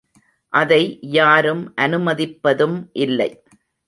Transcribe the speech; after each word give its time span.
அதை 0.53 0.99
யாரும் 1.01 1.73
அனுமதிப்பதும் 1.77 2.77
இல்லை. 2.91 3.29